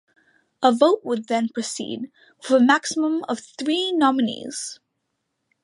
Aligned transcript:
A 0.63 0.71
vote 0.71 1.01
would 1.05 1.27
then 1.27 1.49
proceed, 1.49 2.11
with 2.41 2.49
a 2.49 2.59
maximum 2.59 3.23
of 3.29 3.39
three 3.39 3.91
nominees. 3.91 4.79